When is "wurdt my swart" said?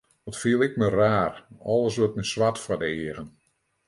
1.99-2.57